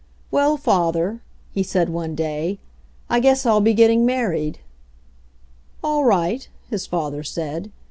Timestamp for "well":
0.31-0.57